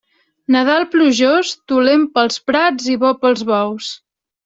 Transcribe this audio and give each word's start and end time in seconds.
Nadal 0.55 0.85
plujós, 0.95 1.53
dolent 1.73 2.09
per 2.17 2.25
als 2.25 2.43
prats 2.49 2.91
i 2.97 3.01
bo 3.07 3.17
per 3.23 3.35
als 3.37 3.49
bous. 3.55 3.97